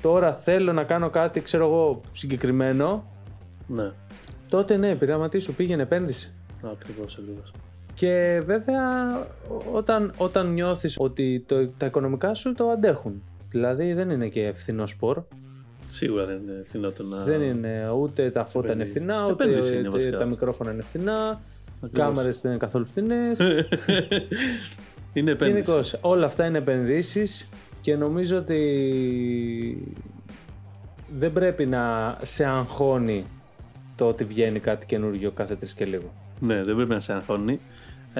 [0.00, 3.04] Τώρα θέλω να κάνω κάτι, ξέρω εγώ, συγκεκριμένο,
[3.66, 3.90] Ναι.
[4.48, 6.32] τότε ναι, πειραματίσου, πήγαινε, επένδυση.
[6.72, 7.52] Ακριβώς, ακριβώς.
[7.98, 9.16] Και βέβαια
[9.48, 13.22] ό- όταν, όταν νιώθεις ότι το, τα οικονομικά σου το αντέχουν.
[13.50, 15.22] Δηλαδή δεν είναι και ευθυνό σπορ.
[15.90, 17.22] Σίγουρα δεν είναι φθηνότερο να...
[17.22, 18.98] Δεν είναι ούτε τα φώτα είναι Επένδυση.
[18.98, 20.18] φθηνά, ούτε, Επένδυση είναι ούτε βασικά.
[20.18, 21.40] τα μικρόφωνα είναι φθηνά,
[21.84, 22.06] Ακριβώς.
[22.06, 23.38] κάμερες δεν είναι καθόλου φθηνές.
[25.14, 25.50] είναι επένδυση.
[25.62, 27.48] Γενικώς, όλα αυτά είναι επενδύσεις
[27.80, 28.58] και νομίζω ότι
[31.18, 33.24] δεν πρέπει να σε αγχώνει
[33.96, 36.12] το ότι βγαίνει κάτι καινούργιο κάθε τρεις και λίγο.
[36.40, 37.60] Ναι, δεν πρέπει να σε αγχώνει.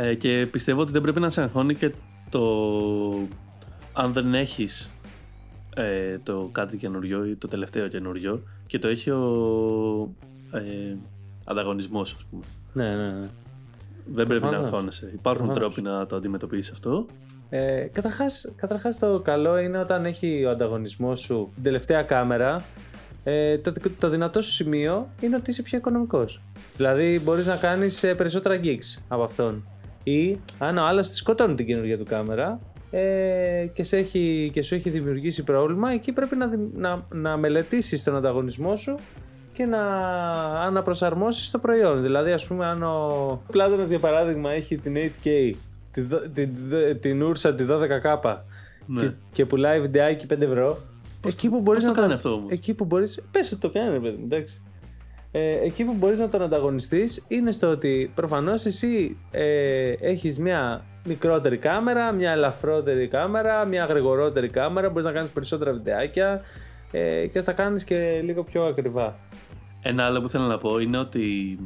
[0.00, 1.92] Ε, και πιστεύω ότι δεν πρέπει να σε αγχώνει και
[2.30, 2.42] το
[3.92, 4.90] αν δεν έχεις
[5.74, 10.14] ε, το κάτι καινούριο ή το τελευταίο καινούριο και το έχει ο
[10.52, 10.96] ε,
[11.44, 12.44] ανταγωνισμός ας πούμε.
[12.72, 13.28] Ναι, ναι, ναι.
[14.14, 14.72] Δεν πρέπει να Προφανώς.
[14.72, 15.10] αγχώνεσαι.
[15.14, 15.74] Υπάρχουν Προφανώς.
[15.74, 17.06] τρόποι να το αντιμετωπίσεις αυτό.
[17.48, 22.64] Ε, καταρχάς, καταρχάς το καλό είναι όταν έχει ο ανταγωνισμός σου την τελευταία κάμερα
[23.24, 26.42] ε, το, το δυνατό σου σημείο είναι ότι είσαι πιο οικονομικός.
[26.76, 29.64] Δηλαδή μπορείς να κάνεις ε, περισσότερα gigs από αυτόν.
[30.10, 34.62] Ή αν ο άλλος της σκοτώνει την καινούργια του κάμερα ε, και, σε έχει, και
[34.62, 38.94] σου έχει δημιουργήσει πρόβλημα, εκεί πρέπει να, δη- να, να μελετήσεις τον ανταγωνισμό σου
[39.52, 39.80] και να
[40.66, 42.02] αναπροσαρμόσεις το προϊόν.
[42.02, 45.52] Δηλαδή, ας πούμε, αν ο Πλάτωνας για παράδειγμα έχει την 8K,
[45.92, 48.36] τη δο- την, δο- την Ursa τη 12K
[48.86, 49.00] Ναι.
[49.00, 50.78] και, και πουλάει βιντεάκι 5 ευρώ,
[51.26, 53.70] εκεί που μπορείς πώς να το κάνεις αυτό όμως; Εκεί που μπορείς, πες ότι το
[53.70, 54.62] κάνει ρε παιδί μου, εντάξει.
[55.32, 60.84] Ε, εκεί που μπορείς να τον ανταγωνιστείς είναι στο ότι προφανώς εσύ ε, έχεις μια
[61.04, 66.40] μικρότερη κάμερα, μια ελαφρότερη κάμερα, μια γρηγορότερη κάμερα, μπορείς να κάνεις περισσότερα βιντεάκια
[66.90, 69.16] ε, και θα κάνεις και λίγο πιο ακριβά.
[69.82, 71.58] Ένα άλλο που θέλω να πω είναι ότι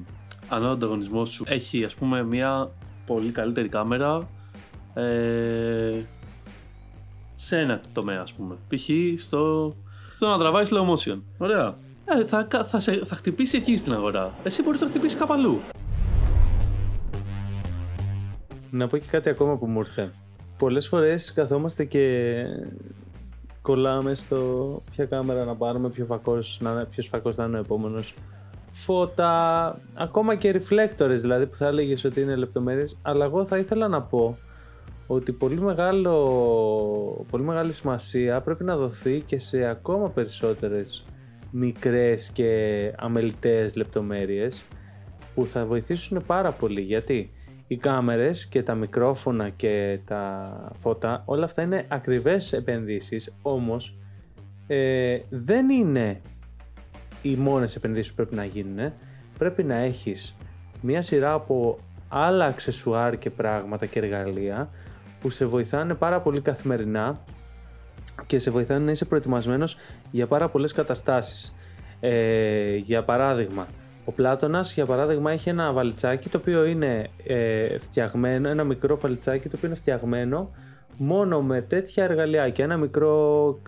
[0.48, 2.70] αν ο ανταγωνισμός σου έχει ας πούμε μια
[3.06, 4.28] πολύ καλύτερη κάμερα
[4.94, 6.00] ε,
[7.36, 8.54] σε ένα τομέα ας πούμε.
[8.68, 8.88] Π.χ.
[9.22, 9.74] στο,
[10.16, 11.18] στο να τραβάει slow motion.
[11.38, 11.76] Ωραία.
[12.04, 14.34] Ε, θα, θα, σε, θα χτυπήσει εκεί στην αγορά.
[14.42, 15.60] Εσύ μπορείς να χτυπήσεις κάπου αλλού.
[18.70, 20.12] Να πω και κάτι ακόμα που μου ήρθε.
[20.58, 22.44] Πολλές φορές καθόμαστε και
[23.62, 28.14] κολλάμε στο ποια κάμερα να πάρουμε, ποιο φακός, να, ποιος φακός θα είναι ο επόμενος.
[28.70, 32.98] Φώτα, ακόμα και reflectors δηλαδή που θα έλεγες ότι είναι λεπτομέρειες.
[33.02, 34.38] Αλλά εγώ θα ήθελα να πω
[35.06, 36.14] ότι πολύ, μεγάλο,
[37.30, 41.04] πολύ μεγάλη σημασία πρέπει να δοθεί και σε ακόμα περισσότερες
[41.52, 44.64] μικρές και αμελητές λεπτομέρειες
[45.34, 47.30] που θα βοηθήσουν πάρα πολύ γιατί
[47.66, 53.96] οι κάμερες και τα μικρόφωνα και τα φώτα όλα αυτά είναι ακριβές επενδύσεις όμως
[54.66, 56.20] ε, δεν είναι
[57.22, 58.92] οι μόνες επενδύσεις που πρέπει να γίνουν.
[59.38, 60.36] Πρέπει να έχεις
[60.80, 64.70] μια σειρά από άλλα αξεσουάρ και πράγματα και εργαλεία
[65.20, 67.24] που σε βοηθάνε πάρα πολύ καθημερινά
[68.26, 69.76] και σε βοηθάνε να είσαι προετοιμασμένος
[70.10, 71.56] για πάρα πολλές καταστάσεις.
[72.00, 73.66] Ε, για παράδειγμα,
[74.04, 79.48] ο Πλάτωνας για παράδειγμα έχει ένα βαλιτσάκι το οποίο είναι ε, φτιαγμένο, ένα μικρό βαλιτσάκι
[79.48, 80.50] το οποίο είναι φτιαγμένο
[80.96, 83.58] μόνο με τέτοια εργαλεία και ένα μικρό,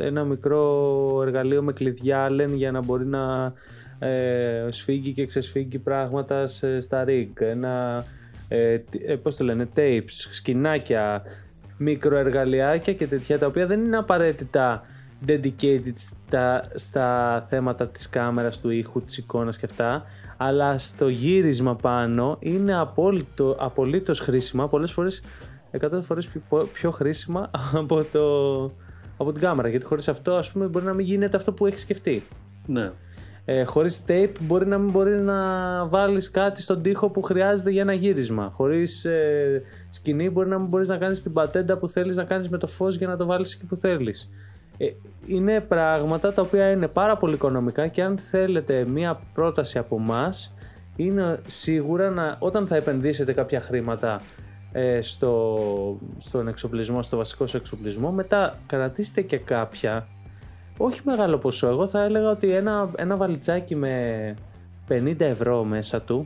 [0.00, 3.52] ένα μικρό εργαλείο με κλειδιά λένε για να μπορεί να
[3.98, 6.46] ε, σφίγγει και ξεσφίγγει πράγματα
[6.80, 8.04] στα rig, ένα
[8.48, 11.22] ε, ε, πώς το λένε, tapes, σκηνάκια,
[11.82, 14.82] μικροεργαλειάκια και τέτοια τα οποία δεν είναι απαραίτητα
[15.26, 20.04] dedicated στα, στα θέματα της κάμερας, του ήχου, της εικόνας και αυτά
[20.36, 25.22] αλλά στο γύρισμα πάνω είναι απόλυτο, απολύτως χρήσιμα πολλές φορές
[25.80, 27.50] 100 φορές πιο, πιο χρήσιμα
[27.82, 28.64] από, το,
[29.16, 31.78] από την κάμερα γιατί χωρίς αυτό ας πούμε μπορεί να μην γίνεται αυτό που έχει
[31.78, 32.22] σκεφτεί.
[32.66, 32.90] Ναι
[33.44, 35.38] ε, χωρίς tape μπορεί να μην μπορεί να
[35.86, 38.50] βάλεις κάτι στον τοίχο που χρειάζεται για ένα γύρισμα.
[38.54, 42.48] Χωρίς ε, σκηνή μπορεί να μην μπορείς να κάνεις την πατέντα που θέλεις να κάνεις
[42.48, 44.30] με το φως για να το βάλεις εκεί που θέλεις.
[44.78, 44.86] Ε,
[45.26, 50.54] είναι πράγματα τα οποία είναι πάρα πολύ οικονομικά και αν θέλετε μία πρόταση από εμάς
[50.96, 54.20] είναι σίγουρα να, όταν θα επενδύσετε κάποια χρήματα
[54.72, 55.56] ε, στο,
[56.18, 60.06] στον εξοπλισμό, στο βασικό σου εξοπλισμό μετά κρατήστε και κάποια
[60.76, 61.68] όχι μεγάλο ποσό.
[61.68, 64.34] Εγώ θα έλεγα ότι ένα, ένα βαλιτσάκι με
[64.88, 66.24] 50 ευρώ μέσα του,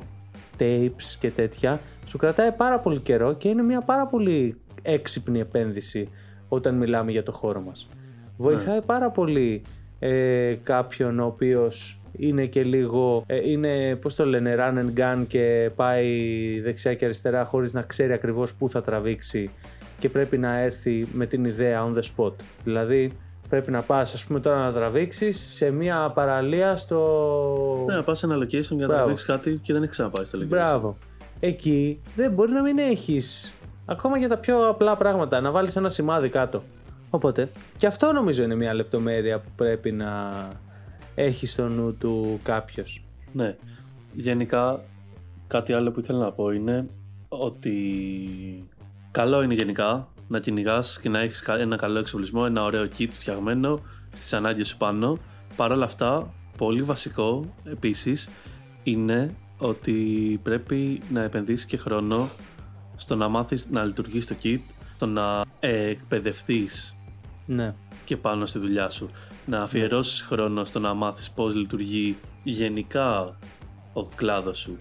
[0.58, 6.08] tapes και τέτοια, σου κρατάει πάρα πολύ καιρό και είναι μια πάρα πολύ έξυπνη επένδυση
[6.48, 7.88] όταν μιλάμε για το χώρο μας.
[8.36, 8.80] Βοηθάει ναι.
[8.80, 9.62] πάρα πολύ
[9.98, 15.24] ε, κάποιον ο οποίος είναι και λίγο, ε, είναι πώς το λένε, run and gun
[15.26, 19.50] και πάει δεξιά και αριστερά χωρίς να ξέρει ακριβώς πού θα τραβήξει
[19.98, 22.32] και πρέπει να έρθει με την ιδέα on the spot.
[22.64, 23.12] Δηλαδή
[23.48, 27.84] πρέπει να πας ας πούμε τώρα να τραβήξεις σε μια παραλία στο...
[27.86, 30.38] Ναι, να πας σε ένα location για να τραβήξεις κάτι και δεν έχει ξαναπάει στο
[30.38, 30.46] location.
[30.46, 30.96] Μπράβο.
[31.40, 35.88] Εκεί δεν μπορεί να μην έχεις ακόμα για τα πιο απλά πράγματα, να βάλεις ένα
[35.88, 36.62] σημάδι κάτω.
[37.10, 40.30] Οπότε, και αυτό νομίζω είναι μια λεπτομέρεια που πρέπει να
[41.14, 43.04] έχεις στο νου του κάποιος.
[43.32, 43.56] Ναι.
[44.12, 44.80] Γενικά,
[45.46, 46.88] κάτι άλλο που ήθελα να πω είναι
[47.28, 47.74] ότι
[49.10, 53.80] καλό είναι γενικά να κυνηγάς και να έχεις ένα καλό εξοπλισμό, ένα ωραίο kit φτιαγμένο
[54.12, 55.18] στις ανάγκες σου πάνω.
[55.56, 58.28] Παρ' όλα αυτά, πολύ βασικό επίσης
[58.82, 62.28] είναι ότι πρέπει να επενδύσεις και χρόνο
[62.96, 64.60] στο να μάθεις να λειτουργείς το kit,
[64.94, 66.96] στο να εκπαιδευτείς
[67.46, 67.74] ναι.
[68.04, 69.10] και πάνω στη δουλειά σου.
[69.46, 73.36] Να αφιερώσεις χρόνο στο να μάθεις πώς λειτουργεί γενικά
[73.92, 74.76] ο κλάδος σου.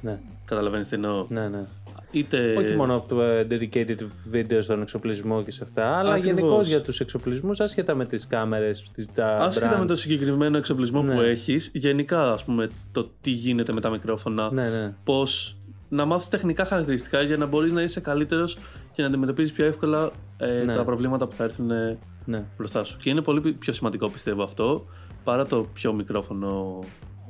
[0.00, 0.20] Ναι.
[0.44, 1.66] Καταλαβαίνεις τι εννοώ; Ναι, ναι.
[2.12, 2.54] Είτε...
[2.56, 3.96] Όχι μόνο από το ε, dedicated
[4.32, 8.90] video στον εξοπλισμό και σε αυτά, αλλά γενικώς για τους εξοπλισμούς, άσχετα με τις κάμερες,
[9.14, 11.14] τα Άσχετα με το συγκεκριμένο εξοπλισμό ναι.
[11.14, 14.94] που έχεις, γενικά ας πούμε το τι γίνεται με τα μικρόφωνα, ναι, ναι.
[15.04, 15.56] πώς
[15.88, 18.56] να μάθεις τεχνικά χαρακτηριστικά για να μπορείς να είσαι καλύτερος
[18.92, 20.76] και να αντιμετωπίζεις πιο εύκολα ε, ναι.
[20.76, 22.44] τα προβλήματα που θα έρθουν ε, ναι.
[22.56, 22.96] μπροστά σου.
[23.02, 24.86] Και είναι πολύ πιο σημαντικό πιστεύω αυτό
[25.24, 26.78] παρά το πιο μικρόφωνο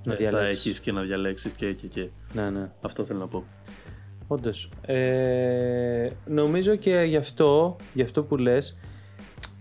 [0.05, 2.09] να ε, θα έχεις και να διαλέξεις και, και, και.
[2.33, 2.71] Ναι, ναι.
[2.81, 3.45] Αυτό θέλω να πω.
[4.27, 4.71] Όντως.
[4.87, 8.79] Ε, νομίζω και γι' αυτό, γι' αυτό που λες,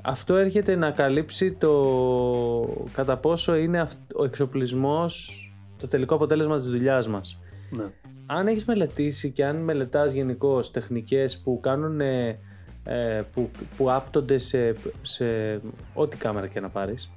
[0.02, 5.36] αυτό έρχεται να καλύψει το κατά πόσο είναι ο εξοπλισμός
[5.78, 7.39] το τελικό αποτέλεσμα της δουλειάς μας.
[7.69, 7.84] Ναι.
[8.26, 12.02] Αν έχεις μελετήσει και αν μελετάς γενικώ τεχνικές που κάνουν
[12.84, 15.26] ε, που, που άπτονται σε, σε
[15.93, 17.12] ό,τι κάμερα και να πάρεις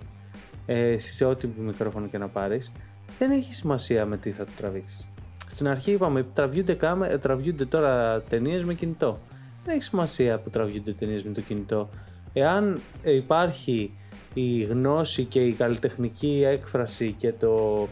[0.67, 2.73] ε, σε ό,τι μικρόφωνο και να πάρεις
[3.19, 5.09] δεν έχει σημασία με τι θα το τραβήξεις.
[5.47, 9.19] Στην αρχή είπαμε, τραβιούνται, κάμε, τραβιούνται τώρα ταινίες με κινητό.
[9.65, 11.89] Δεν έχει σημασία που τραβιούνται ταινίες με το κινητό.
[12.33, 13.91] Εάν ε, υπάρχει
[14.35, 17.87] η γνώση και η καλλιτεχνική έκφραση και, το,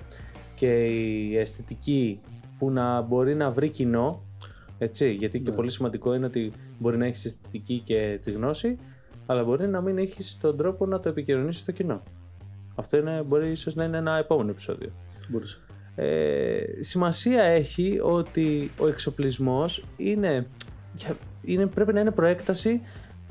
[0.54, 2.20] και η αισθητική
[2.58, 4.22] που να μπορεί να βρει κοινό,
[4.78, 5.56] έτσι, γιατί και Ναι.
[5.56, 8.78] πολύ σημαντικό είναι ότι μπορεί να έχεις αισθητική και τη γνώση,
[9.26, 12.02] αλλά μπορεί να μην έχεις τον τρόπο να το επικοινωνήσεις στο κοινό.
[12.74, 14.92] Αυτό είναι, μπορεί ίσως να είναι ένα επόμενο επεισόδιο.
[15.28, 15.60] Μπορούσε.
[15.96, 20.46] Ε, σημασία έχει ότι ο εξοπλισμός είναι,
[20.94, 22.80] για- είναι, πρέπει να είναι προέκταση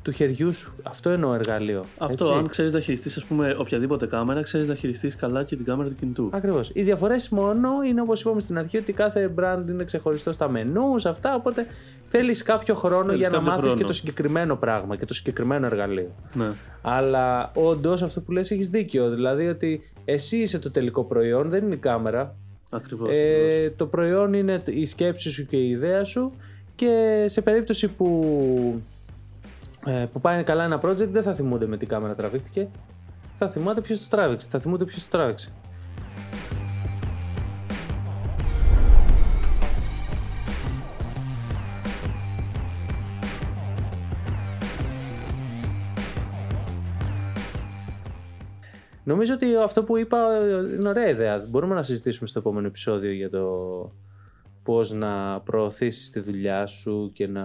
[0.02, 0.74] του χεριού σου.
[0.84, 1.84] Αυτό είναι ο εργαλείο.
[1.97, 2.38] Αυτό, έτσι.
[2.38, 5.89] αν ξέρεις να χειριστείς, ας πούμε, οποιαδήποτε κάμερα, ξέρεις να χειριστείς καλά και την κάμερα
[5.89, 6.30] του κινητού.
[6.34, 6.71] Ακριβώς.
[6.74, 11.00] Οι διαφορές μόνο είναι όπως είπαμε στην αρχή ότι κάθε brand είναι ξεχωριστό στα μενού,
[11.00, 11.65] σε αυτά, οπότε
[12.08, 13.78] θέλεις κάποιο χρόνο Θέλεις για να κάποιο μάθεις χρόνο.
[13.82, 16.12] και το συγκεκριμένο πράγμα και το συγκεκριμένο εργαλείο.
[16.34, 16.47] Ναι.
[16.82, 19.10] Αλλά όντως αυτό που λες έχεις δίκιο.
[19.10, 22.36] Δηλαδή ότι εσύ είσαι το τελικό προϊόν, δεν είναι η κάμερα.
[22.71, 23.10] Ακριβώς.
[23.12, 26.31] Ε, το προϊόν είναι η σκέψη σου και η ιδέα σου
[26.75, 28.81] και σε περίπτωση που,
[29.86, 32.67] ε, που πάει καλά ένα project δεν θα θυμούνται με τι κάμερα τραβήχτηκε.
[33.34, 34.47] Θα θυμάται ποιος το τράβηξε.
[34.51, 35.51] Θα θυμούνται ποιος το τράβηξε.
[49.04, 51.46] Νομίζω ότι αυτό που είπα ε, είναι ωραία ιδέα.
[51.50, 53.46] Μπορούμε να συζητήσουμε στο επόμενο επεισόδιο για το
[54.64, 57.44] πώς να προωθήσεις τη δουλειά σου και να...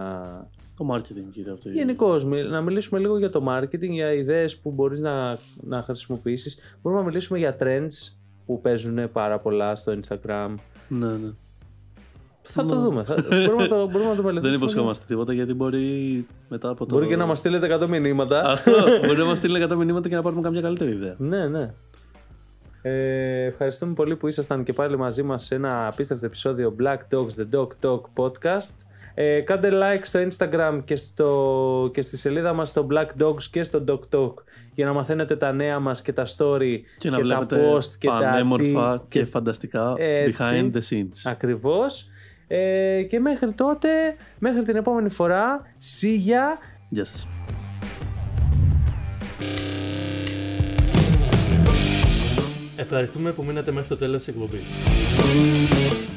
[0.77, 1.69] Το marketing κύριε αυτό.
[1.69, 2.19] Γενικώ,
[2.51, 6.59] να μιλήσουμε λίγο για το marketing, για ιδέες που μπορείς να, να χρησιμοποιήσεις.
[6.83, 8.17] Μπορούμε να μιλήσουμε για trends
[8.47, 10.55] που παίζουν πάρα πολλά στο Instagram.
[10.89, 11.31] Ναι, ναι.
[12.47, 13.03] Θα το δούμε.
[13.03, 14.41] Θα, μπορούμε, να το, μπορούμε να το μελετήσουμε.
[14.41, 16.95] Δεν υποσχόμαστε τίποτα γιατί μπορεί μετά από το.
[16.95, 18.43] Μπορεί και να μας στείλετε 100 μηνύματα.
[18.45, 18.73] Αυτό.
[19.07, 21.15] μπορεί να μας στείλει 100 μηνύματα και να πάρουμε καμιά καλύτερη ιδέα.
[21.19, 21.71] Ναι, ναι.
[22.83, 27.27] Ε, ευχαριστούμε πολύ που ήσασταν και πάλι μαζί μας σε ένα απίστευτο επεισόδιο Black Dogs
[27.41, 28.75] The Dog Talk Podcast.
[29.19, 33.63] Ε, κάντε like στο Instagram και, στο, και στη σελίδα μας στο Black Dogs και
[33.63, 34.33] στο Dog Talk
[34.75, 38.07] για να μαθαίνετε τα νέα μας και τα story Και να τα βλέπετε post και
[38.09, 40.39] τα πανέμορφα τι- και, φανταστικά Έτσι.
[40.43, 41.21] behind the scenes.
[41.25, 42.09] Ακριβώς.
[42.49, 43.89] Ε, και μέχρι τότε,
[44.39, 46.59] μέχρι την επόμενη φορά, σίγια.
[46.89, 47.27] Γεια σας.
[52.77, 54.61] Ευχαριστούμε που μείνατε μέχρι το τέλος της εκπομπής.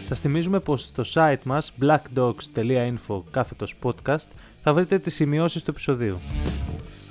[0.05, 4.27] Σας θυμίζουμε πως στο site μας blackdogs.info κάθετος podcast
[4.61, 6.19] θα βρείτε τις σημειώσεις του επεισοδίου.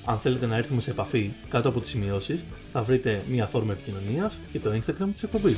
[0.04, 4.40] Αν θέλετε να έρθουμε σε επαφή κάτω από τις σημειώσεις, θα βρείτε μια φόρμα επικοινωνίας
[4.52, 5.56] και το Instagram της εκπομπής.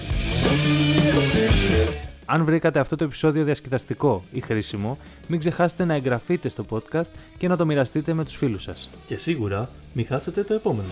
[2.33, 7.49] Αν βρήκατε αυτό το επεισόδιο διασκεδαστικό ή χρήσιμο, μην ξεχάσετε να εγγραφείτε στο podcast και
[7.49, 8.91] να το μοιραστείτε με τους φίλους σας.
[9.07, 10.89] Και σίγουρα μην χάσετε το επόμενο.